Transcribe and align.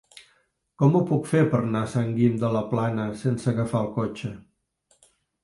Com 0.83 0.95
ho 0.95 1.01
puc 1.11 1.27
fer 1.31 1.41
per 1.51 1.59
anar 1.65 1.81
a 1.89 1.89
Sant 1.91 2.09
Guim 2.15 2.39
de 2.45 2.51
la 2.57 2.65
Plana 2.73 3.07
sense 3.21 3.53
agafar 3.53 3.85
el 3.87 3.93
cotxe? 4.01 4.35